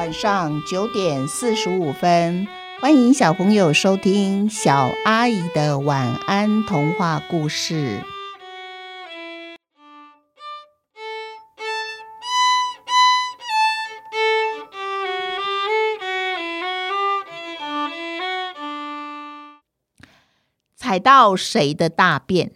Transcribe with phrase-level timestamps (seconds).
[0.00, 2.48] 晚上九点四十五分，
[2.80, 8.02] 欢迎小朋友收听小阿姨的晚安童话故事。
[20.74, 22.50] 踩到谁的大便？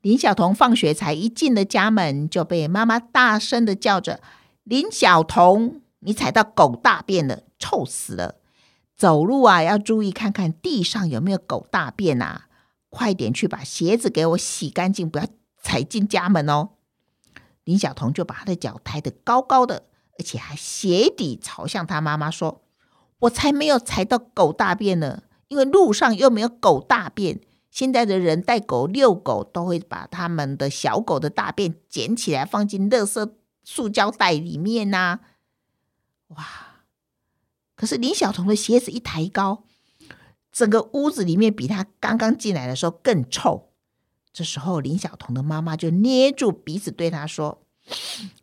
[0.00, 4.20] 林晓彤放学才一进了家门，就被妈妈大声的叫着
[4.62, 8.36] ：“林晓彤，你踩到狗大便了，臭死了！
[8.96, 12.46] 走路啊要注意，看看地上有没有狗大便啊！
[12.88, 15.26] 快点去把鞋子给我洗干净，不要
[15.60, 16.70] 踩进家门哦！”
[17.64, 19.82] 林小彤就把他的脚抬得高高的，
[20.16, 22.62] 而且还鞋底朝向他妈妈说
[23.22, 33.32] ：“我才没有踩到狗大便呢，因为路上又没有狗大便。”现在的人带狗遛狗，都会把他们的小狗的大便捡起来放进垃圾
[33.64, 35.18] 塑胶袋里面呐。
[36.28, 36.46] 哇！
[37.74, 39.64] 可是林小彤的鞋子一抬高，
[40.50, 43.70] 整个屋子里面比他刚刚进来的时候更臭。
[44.32, 47.62] 这时候，林小彤的妈妈就捏住鼻子对他说：“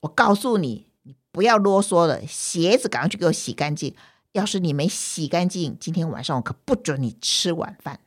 [0.00, 3.94] 我告诉你，你不要啰嗦了，鞋子赶快去给我洗干净。
[4.32, 7.98] 要是你没洗干净，今天晚上我可不准你吃晚饭。”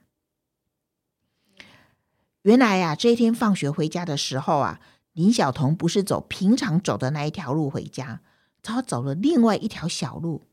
[2.44, 4.79] 原来呀，这一天放学回家的时候啊，
[5.13, 8.21] 林小彤不是走平常走的那一条路回家，
[8.64, 10.47] 他走了另外一条小路。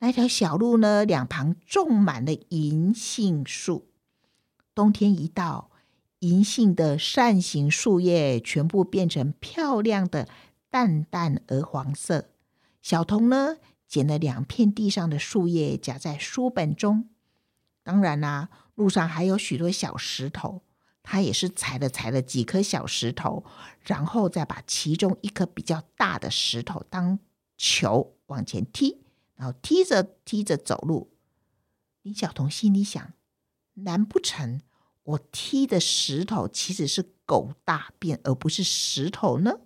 [0.00, 3.88] 那条小路呢，两旁种满了银杏树。
[4.74, 5.70] 冬天一到，
[6.18, 10.28] 银杏的扇形树叶全部变成漂亮的
[10.68, 12.28] 淡淡鹅黄色。
[12.82, 13.56] 小童呢，
[13.88, 17.08] 捡了两片地上的树叶，夹在书本中。
[17.82, 20.62] 当然啦，路上还有许多小石头。
[21.02, 23.44] 他也是踩了踩了几颗小石头，
[23.80, 27.20] 然后再把其中一颗比较大的石头当
[27.56, 29.02] 球往前踢，
[29.34, 31.12] 然后踢着踢着走路。
[32.02, 33.12] 林小彤心里想：
[33.74, 34.60] 难不成
[35.02, 39.60] 我踢的石头其实是狗大便，而不是石头呢？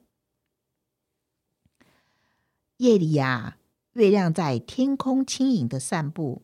[2.78, 3.58] 夜里呀，
[3.92, 6.42] 月亮在天空轻盈的散步，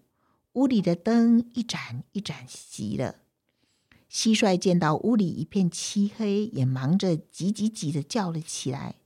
[0.52, 3.16] 屋里的灯一盏一盏熄了。
[4.10, 8.96] 蟋蟀见到屋里一片漆黑，也忙着急急急的叫了起来。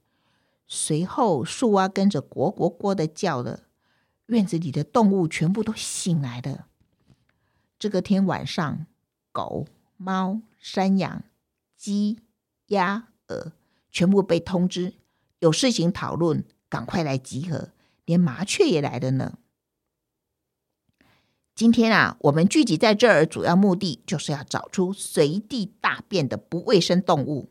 [0.72, 3.64] 随后，树蛙跟着咕咕咕的叫了。
[4.26, 6.68] 院子里的动物全部都醒来了。
[7.76, 8.86] 这个天晚上，
[9.32, 9.66] 狗、
[9.96, 11.24] 猫、山羊、
[11.76, 12.20] 鸡、
[12.68, 13.50] 鸭、鹅
[13.90, 14.94] 全部被通知
[15.40, 17.70] 有事情讨论，赶快来集合。
[18.04, 19.38] 连麻雀也来了呢。
[21.56, 27.50] 今天啊，我们聚集在这儿，主要目的就是要找出随地大便的不卫生动物，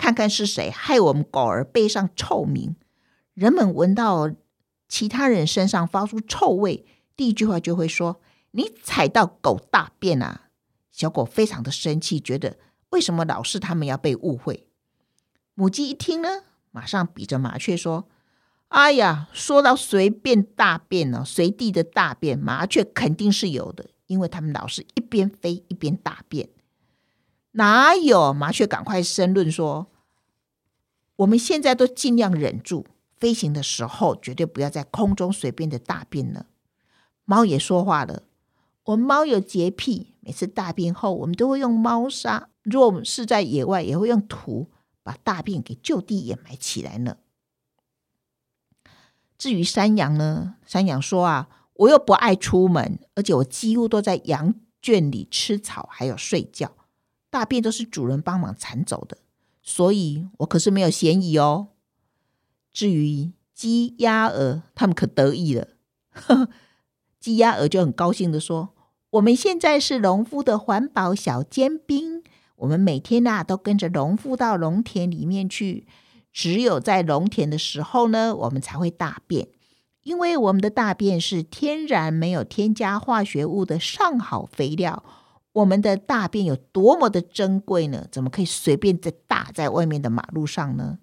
[0.00, 2.74] 看看是谁害我们狗儿背上臭名。
[3.34, 4.30] 人们闻到
[4.88, 8.18] 其他人身上发出臭味，第一句话就会说
[8.52, 10.48] ：“你踩到狗大便啊！”
[10.90, 12.56] 小狗非常的生气，觉得
[12.88, 14.66] 为什么老是他们要被误会？
[15.52, 18.08] 母鸡一听呢，马上比着麻雀说。
[18.68, 26.48] 哎呀，说到随便大便呢，随地的大便，麻雀肯定是有的，因为他们老是一边飞一边大便。
[27.52, 28.66] 哪有麻雀？
[28.66, 29.88] 赶快申论说，
[31.16, 36.46] 我们现在都尽量忍住，飞行的时候绝对不要在空中随便的大便了。
[37.24, 38.22] 猫也说话了，
[38.84, 44.70] 我们猫有洁癖，每次大便后，我们都会用猫砂；如果我们是在野外，也会用土
[45.02, 47.16] 把大便给就地掩埋起来呢。
[49.36, 50.56] 至于山羊呢？
[50.66, 56.72] 山羊说啊，我又不爱出门，而且我几乎都在羊圈里吃草，还有睡觉，
[57.30, 59.16] 大便都是主人帮忙铲走的，
[59.62, 61.68] 所以我可是没有嫌疑哦。
[62.72, 65.68] 至于鸡、鸭、鹅，他们可得意了。
[67.18, 68.70] 鸡、鸭、鹅就很高兴的说
[69.10, 72.22] ：“我们现在是农夫的环保小尖兵，
[72.56, 75.86] 我们每天呐都跟着农夫到农田里面去。”
[76.32, 79.48] 只有在农田的时候呢，我们才会大便，
[80.04, 85.02] 因为我们的大便是天然没有添加化学物的上好肥料。
[85.52, 88.06] 我们的大便有多么的珍贵呢？
[88.10, 90.98] 怎么可以随便在大在外面的马路上呢？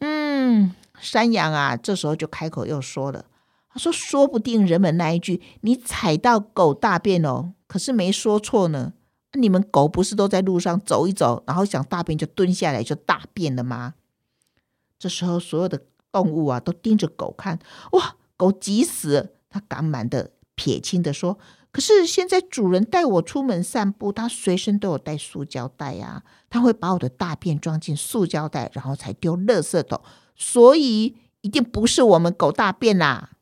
[0.00, 3.26] 嗯，山羊啊，这时候就开口又说了，
[3.68, 8.92] 他说：“说不定人们那一句‘你踩到狗大便哦’，可是没说错呢。
[9.34, 13.94] 你们狗不是都在路上走一走，然后想大便就蹲下来就大便了吗？”
[14.98, 15.80] 这时候，所有的
[16.10, 17.60] 动物啊都盯着狗看。
[17.92, 19.26] 哇，狗急死了！
[19.48, 21.38] 他赶忙的撇清的说
[21.70, 26.24] ：“可是现在主人带我出门散步，他随身都有带塑胶袋呀。
[26.50, 30.00] 他会把我的大便装进塑胶袋，然后才丢垃圾桶。
[30.34, 33.32] 所以一定不是我们狗大便啦。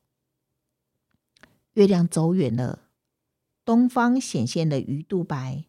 [1.75, 2.81] 月亮走远了，
[3.65, 5.65] 东方显现了鱼肚白。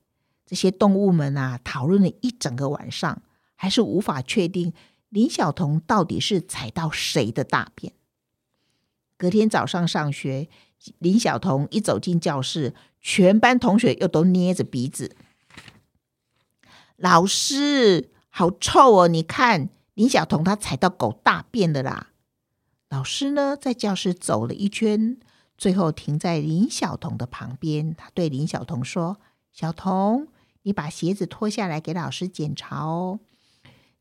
[0.46, 3.22] 这些动物们啊，讨论了一整个晚上，
[3.56, 4.74] 还是无法确定
[5.10, 7.94] 林小彤到底是踩到谁的大便。
[9.18, 10.48] 隔天早上上学，
[11.00, 15.16] 林小彤一走进教室，全班同学又都捏着鼻子。
[16.96, 19.08] 老师，好臭哦！
[19.08, 22.12] 你看，林小彤她踩到狗大便了啦。
[22.90, 25.18] 老师呢，在教室走了一圈，
[25.58, 27.94] 最后停在林小彤的旁边。
[27.96, 29.18] 他对林小彤说
[29.52, 30.28] ：“小彤。”
[30.64, 33.22] 你把鞋子脱下来给老师检查哦。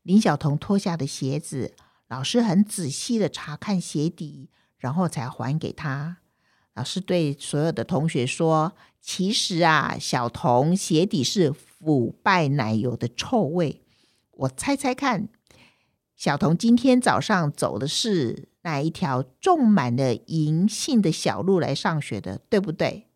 [0.03, 1.73] 林小彤脱下的鞋子，
[2.09, 6.17] 老师很仔细的查看鞋底，然后才还给他。
[6.73, 13.81] 老师对所有的同学说：“其实啊，小童鞋底是腐败奶油的臭味。
[14.31, 15.27] 我猜猜看，
[16.15, 23.07] 小童今天早上走的是哪一条种满了银杏的小路来上学的，对不对？”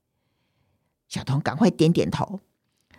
[1.08, 2.40] 小童赶快点点头。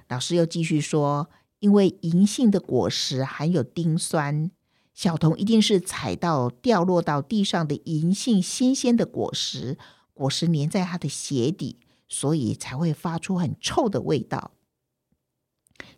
[0.09, 1.29] 老师又继续说
[1.59, 4.51] ：“因为银杏的果实含有丁酸，
[4.95, 9.79] 小童一定是踩到掉落到地上的银杏新鲜的果实，
[10.13, 11.79] 果实粘在他的鞋底，
[12.09, 14.53] 所以才会发出很臭的味道。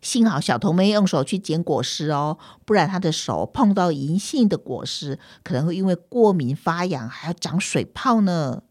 [0.01, 8.63] 幸好小童没用手去捡果实哦，不然他的手碰到银杏的果实，可能会因为过敏发痒，还要长水泡呢。”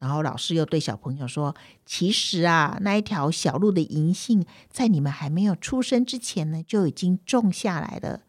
[0.00, 1.54] 然后老师又对小朋友说
[1.86, 8.20] ：“其实啊，那一条小路的银杏，在你们还没有出生之前呢，就已经种下来了。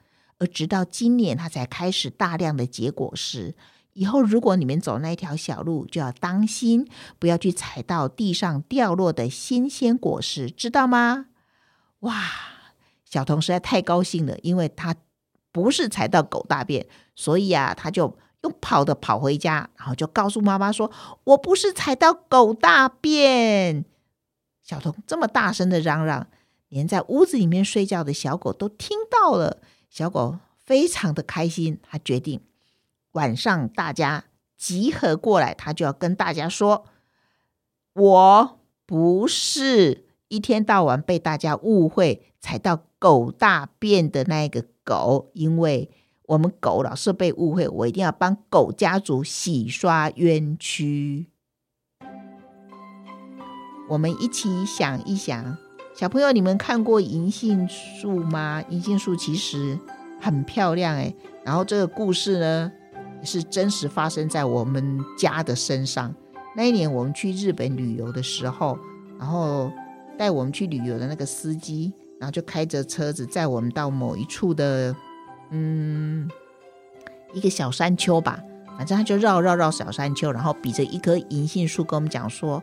[0.46, 3.56] 直到今年，它才开始大量的结果实。
[3.94, 6.88] 以后如果你们走那条小路，就要当心，
[7.20, 11.28] 不要去踩到地上掉落的新鲜果实，知道吗？”
[12.02, 12.24] 哇，
[13.04, 14.96] 小童实在太高兴了，因为他
[15.52, 18.18] 不是踩到狗大便，所以啊，他就。
[18.44, 20.92] 又跑的跑回家，然后就告诉妈妈说
[21.34, 23.84] ：“我不是踩到狗大便。”
[24.62, 26.28] 小童这么大声的嚷嚷，
[26.70, 29.58] 连在屋子里面睡觉的小狗都听到了。
[29.96, 32.42] 小狗非常的开心，他决定
[33.14, 34.26] 晚上大家
[34.58, 36.84] 集合过来，他就要跟大家说
[37.96, 45.90] ：“我不是一天到晚被大家误会踩到狗大便的那个狗，因为。”
[46.28, 51.28] 我们狗老是被误会，我一定要帮狗家族洗刷冤屈。
[53.90, 55.56] 我们一起想一想，
[55.96, 58.62] 小朋友，你们看过银杏树吗？
[58.68, 59.80] 银杏树其实
[60.20, 61.16] 很漂亮诶。
[61.42, 62.70] 然后这个故事呢，
[63.24, 66.14] 是真实发生在我们家的身上。
[66.54, 68.78] 那一年我们去日本旅游的时候，
[69.18, 69.72] 然后
[70.18, 74.94] 带我们去旅游的那个司机，然后就开着车子载我们到某一处的。
[75.52, 76.30] 嗯，
[77.34, 78.38] 一个小山丘吧，
[78.78, 82.62] 反正他就绕绕绕小山丘，然后比着一棵银杏树跟我们讲说，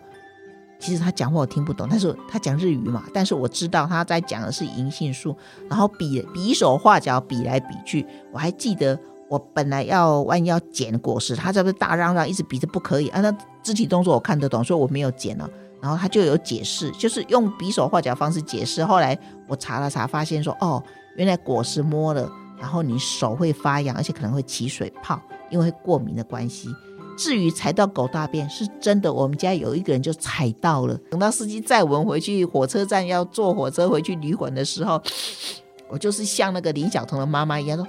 [0.82, 5.37] 其实他讲话我听不懂，但是他讲日语嘛，但是我知道他在讲的是银杏树，
[5.70, 8.99] 然后比比手画脚比来比去，我还记得
[9.29, 13.31] 我本来要弯腰捡果实，他这不是大嚷嚷，一直比着不可以啊，那
[13.62, 15.49] 肢体动作我看得懂，所以我没有捡了，
[15.81, 20.82] 然后他就有解释，就是用比手画脚方式解释，后来我查了查，发现说哦，
[21.17, 22.31] 原来果实摸了。
[22.60, 25.20] 然后你手会发痒，而且可能会起水泡，
[25.51, 26.69] 因为过敏的关系。
[27.16, 30.94] 至于踩到狗大便，是真的，我们家有一个人就踩到了。
[31.10, 35.00] 等到司机载我们回去火车站要坐火车回去旅馆的时候，
[35.88, 37.86] 我就是像那个林小彤的妈妈一样说：“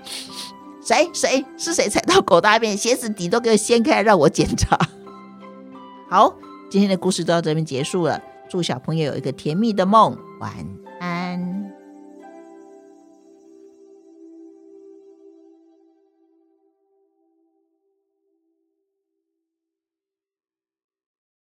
[0.84, 2.76] 谁谁是谁踩到狗大便？
[2.76, 4.78] 鞋子底都给我掀开，让我检查。
[6.10, 6.36] ”好，
[6.70, 8.22] 今天的故事就到这边结束了。
[8.50, 10.54] 祝小朋友有一个甜蜜的梦，晚
[11.00, 11.73] 安。